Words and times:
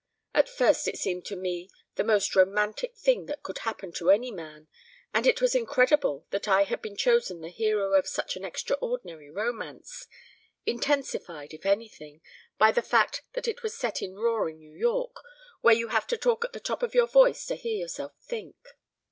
At 0.33 0.49
first 0.49 0.87
it 0.87 0.97
seemed 0.97 1.25
to 1.25 1.35
me 1.35 1.69
the 1.93 2.03
most 2.03 2.35
romantic 2.35 2.95
thing 2.97 3.27
that 3.27 3.43
could 3.43 3.59
happen 3.59 3.91
to 3.91 4.09
any 4.09 4.31
man, 4.31 4.67
and 5.13 5.27
it 5.27 5.41
was 5.43 5.53
incredible 5.53 6.25
that 6.31 6.47
I 6.47 6.63
had 6.63 6.81
been 6.81 6.95
chosen 6.97 7.41
the 7.41 7.49
hero 7.51 7.93
of 7.93 8.07
such 8.07 8.35
an 8.35 8.43
extraordinary 8.43 9.29
romance 9.29 10.07
intensified, 10.65 11.53
if 11.53 11.67
anything, 11.67 12.21
by 12.57 12.71
the 12.71 12.81
fact 12.81 13.21
that 13.33 13.47
it 13.47 13.61
was 13.61 13.77
set 13.77 14.01
in 14.01 14.15
roaring 14.15 14.57
New 14.57 14.73
York, 14.73 15.17
where 15.61 15.75
you 15.75 15.89
have 15.89 16.07
to 16.07 16.17
talk 16.17 16.45
at 16.45 16.53
the 16.53 16.59
top 16.59 16.81
of 16.81 16.95
your 16.95 17.05
voice 17.05 17.45
to 17.45 17.55
hear 17.55 17.77
yourself 17.77 18.13
think. 18.23 18.55